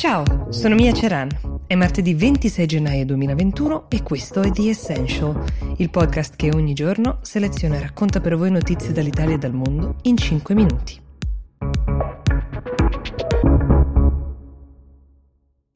[0.00, 1.28] Ciao, sono Mia Ceran.
[1.66, 5.44] È martedì 26 gennaio 2021 e questo è The Essential,
[5.76, 9.96] il podcast che ogni giorno seleziona e racconta per voi notizie dall'Italia e dal mondo
[10.04, 11.08] in 5 minuti.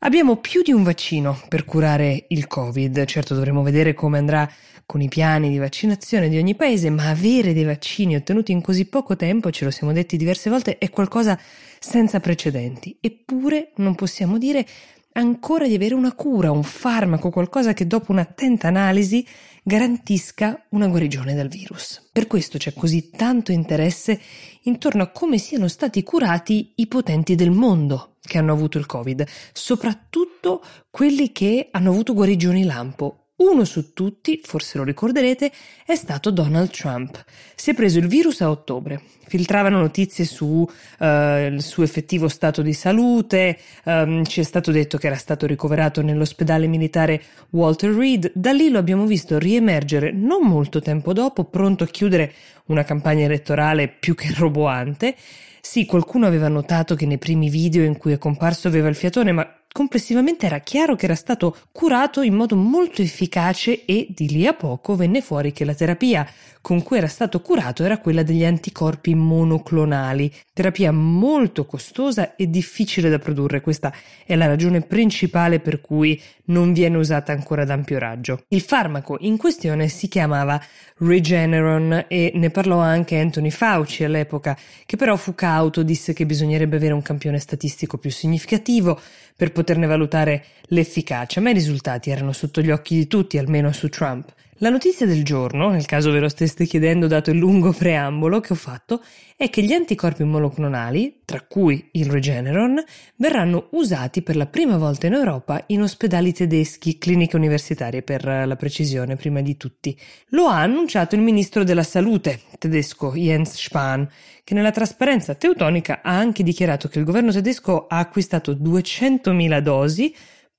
[0.04, 4.46] Abbiamo più di un vaccino per curare il Covid, certo dovremo vedere come andrà
[4.84, 8.84] con i piani di vaccinazione di ogni paese, ma avere dei vaccini ottenuti in così
[8.84, 11.40] poco tempo, ce lo siamo detti diverse volte, è qualcosa
[11.78, 12.98] senza precedenti.
[13.00, 14.66] Eppure non possiamo dire
[15.12, 19.26] ancora di avere una cura, un farmaco, qualcosa che dopo un'attenta analisi
[19.62, 22.10] garantisca una guarigione dal virus.
[22.12, 24.20] Per questo c'è così tanto interesse
[24.64, 29.26] intorno a come siano stati curati i potenti del mondo che hanno avuto il Covid,
[29.52, 35.50] soprattutto quelli che hanno avuto guarigioni lampo uno su tutti, forse lo ricorderete,
[35.84, 37.24] è stato Donald Trump.
[37.56, 39.00] Si è preso il virus a ottobre.
[39.26, 45.08] Filtravano notizie sul uh, suo effettivo stato di salute, um, ci è stato detto che
[45.08, 48.30] era stato ricoverato nell'ospedale militare Walter Reed.
[48.34, 52.32] Da lì lo abbiamo visto riemergere non molto tempo dopo, pronto a chiudere
[52.66, 55.16] una campagna elettorale più che roboante.
[55.60, 59.32] Sì, qualcuno aveva notato che nei primi video in cui è comparso aveva il fiatone,
[59.32, 64.46] ma complessivamente era chiaro che era stato curato in modo molto efficace e di lì
[64.46, 66.24] a poco venne fuori che la terapia
[66.64, 73.10] con cui era stato curato era quella degli anticorpi monoclonali, terapia molto costosa e difficile
[73.10, 73.60] da produrre.
[73.60, 73.92] Questa
[74.24, 78.44] è la ragione principale per cui non viene usata ancora ad ampio raggio.
[78.48, 80.58] Il farmaco in questione si chiamava
[80.96, 86.76] Regeneron e ne parlò anche Anthony Fauci all'epoca, che però fu cauto, disse che bisognerebbe
[86.76, 88.98] avere un campione statistico più significativo
[89.36, 93.88] per poterne valutare l'efficacia, ma i risultati erano sotto gli occhi di tutti, almeno su
[93.88, 94.30] Trump.
[94.58, 98.52] La notizia del giorno, nel caso ve lo steste chiedendo dato il lungo preambolo che
[98.52, 99.02] ho fatto,
[99.36, 102.80] è che gli anticorpi monoclonali, tra cui il Regeneron,
[103.16, 108.54] verranno usati per la prima volta in Europa in ospedali tedeschi, cliniche universitarie per la
[108.54, 109.98] precisione, prima di tutti.
[110.28, 114.08] Lo ha annunciato il ministro della salute tedesco Jens Spahn,
[114.44, 120.14] che nella trasparenza teutonica ha anche dichiarato che il governo tedesco ha acquistato 200.000 dosi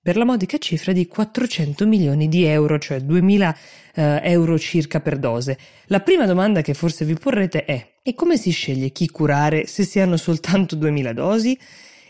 [0.06, 3.58] per la modica cifra di 400 milioni di euro, cioè 2000
[3.96, 5.58] eh, euro circa per dose.
[5.88, 9.84] La prima domanda che forse vi porrete è: e come si sceglie chi curare se
[9.84, 11.58] si hanno soltanto 2000 dosi?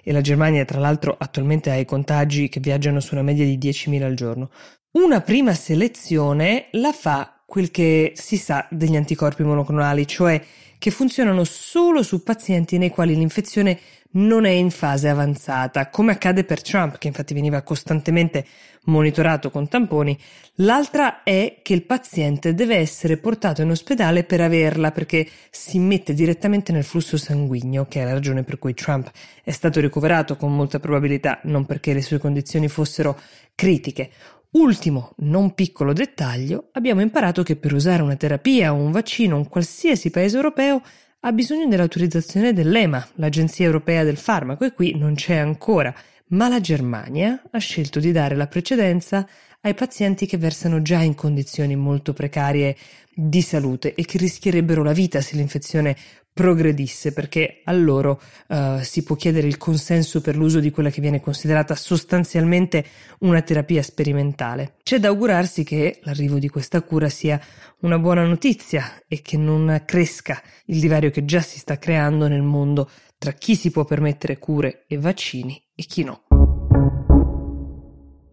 [0.04, 3.58] E la Germania, tra l'altro, attualmente ha i contagi che viaggiano su una media di
[3.58, 4.50] 10.000 al giorno.
[4.98, 10.44] Una prima selezione la fa quel che si sa degli anticorpi monoclonali, cioè
[10.78, 13.80] che funzionano solo su pazienti nei quali l'infezione
[14.16, 18.46] non è in fase avanzata, come accade per Trump, che infatti veniva costantemente
[18.88, 20.18] monitorato con tamponi.
[20.56, 26.14] L'altra è che il paziente deve essere portato in ospedale per averla, perché si mette
[26.14, 29.10] direttamente nel flusso sanguigno, che è la ragione per cui Trump
[29.44, 33.18] è stato ricoverato con molta probabilità, non perché le sue condizioni fossero
[33.56, 34.12] critiche.
[34.56, 39.50] Ultimo, non piccolo dettaglio, abbiamo imparato che per usare una terapia o un vaccino in
[39.50, 40.82] qualsiasi paese europeo
[41.20, 45.94] ha bisogno dell'autorizzazione dell'EMA, l'Agenzia Europea del Farmaco, e qui non c'è ancora,
[46.28, 49.28] ma la Germania ha scelto di dare la precedenza
[49.66, 52.78] ai pazienti che versano già in condizioni molto precarie
[53.14, 55.96] di salute e che rischierebbero la vita se l'infezione
[56.32, 61.02] progredisse, perché a loro uh, si può chiedere il consenso per l'uso di quella che
[61.02, 62.86] viene considerata sostanzialmente
[63.20, 64.76] una terapia sperimentale.
[64.84, 67.40] C'è da augurarsi che l'arrivo di questa cura sia
[67.80, 72.44] una buona notizia e che non cresca il divario che già si sta creando nel
[72.44, 76.25] mondo tra chi si può permettere cure e vaccini e chi no.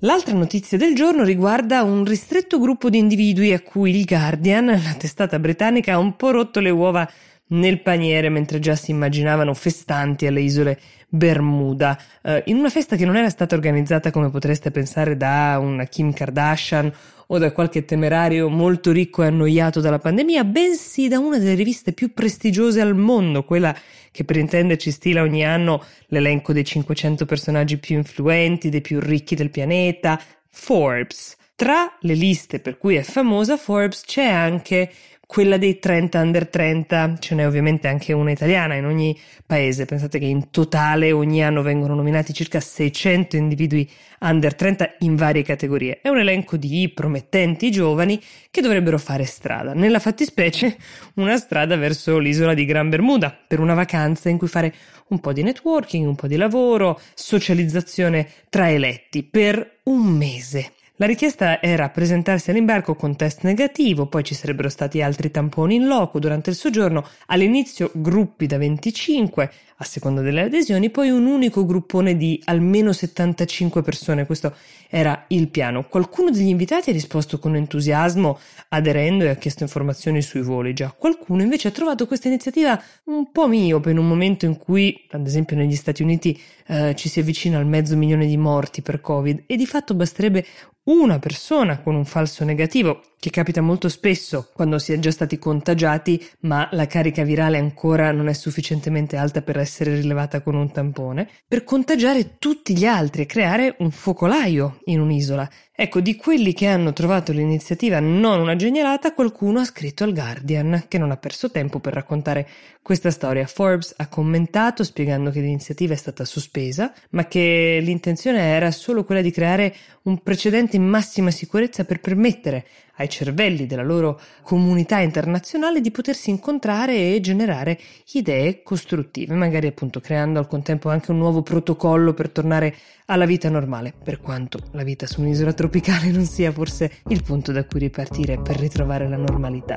[0.04, 4.94] L'altra notizia del giorno riguarda un ristretto gruppo di individui a cui il Guardian, la
[4.98, 7.08] testata britannica, ha un po' rotto le uova
[7.52, 13.04] nel paniere mentre già si immaginavano festanti alle isole Bermuda, eh, in una festa che
[13.04, 16.92] non era stata organizzata come potreste pensare da una Kim Kardashian
[17.26, 21.92] o da qualche temerario molto ricco e annoiato dalla pandemia, bensì da una delle riviste
[21.92, 23.74] più prestigiose al mondo, quella
[24.10, 29.34] che per intenderci stila ogni anno l'elenco dei 500 personaggi più influenti, dei più ricchi
[29.34, 31.36] del pianeta, Forbes.
[31.54, 34.90] Tra le liste per cui è famosa Forbes c'è anche
[35.32, 40.18] quella dei 30 under 30, ce n'è ovviamente anche una italiana in ogni paese, pensate
[40.18, 43.90] che in totale ogni anno vengono nominati circa 600 individui
[44.20, 48.20] under 30 in varie categorie, è un elenco di promettenti giovani
[48.50, 50.76] che dovrebbero fare strada, nella fattispecie
[51.14, 54.74] una strada verso l'isola di Gran Bermuda, per una vacanza in cui fare
[55.08, 60.72] un po' di networking, un po' di lavoro, socializzazione tra eletti per un mese.
[60.96, 65.86] La richiesta era presentarsi all'imbarco con test negativo, poi ci sarebbero stati altri tamponi in
[65.86, 69.50] loco durante il soggiorno, all'inizio gruppi da 25,
[69.82, 74.26] a seconda delle adesioni, poi un unico gruppone di almeno 75 persone.
[74.26, 74.54] Questo
[74.88, 75.86] era il piano.
[75.88, 78.38] Qualcuno degli invitati ha risposto con entusiasmo,
[78.68, 80.72] aderendo e ha chiesto informazioni sui voli.
[80.72, 85.06] Già qualcuno invece ha trovato questa iniziativa un po' miope in un momento in cui,
[85.10, 89.00] ad esempio negli Stati Uniti, eh, ci si avvicina al mezzo milione di morti per
[89.00, 90.46] Covid e di fatto basterebbe
[90.84, 95.38] una persona con un falso negativo, che capita molto spesso quando si è già stati
[95.38, 100.72] contagiati, ma la carica virale ancora non è sufficientemente alta per essere rilevata con un
[100.72, 105.48] tampone, per contagiare tutti gli altri e creare un focolaio in un'isola.
[105.74, 110.84] Ecco, di quelli che hanno trovato l'iniziativa non una genialata, qualcuno ha scritto al Guardian,
[110.86, 112.46] che non ha perso tempo per raccontare
[112.82, 113.46] questa storia.
[113.46, 119.22] Forbes ha commentato spiegando che l'iniziativa è stata sospesa, ma che l'intenzione era solo quella
[119.22, 122.66] di creare un precedente in massima sicurezza per permettere
[122.96, 127.78] ai cervelli della loro comunità internazionale di potersi incontrare e generare
[128.12, 132.74] idee costruttive, magari appunto creando al contempo anche un nuovo protocollo per tornare
[133.06, 137.52] alla vita normale, per quanto la vita su un'isola tropicale non sia forse il punto
[137.52, 139.76] da cui ripartire per ritrovare la normalità.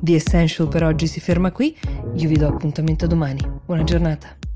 [0.00, 1.76] The Essential per oggi si ferma qui,
[2.14, 3.46] io vi do appuntamento domani.
[3.66, 4.49] Buona giornata.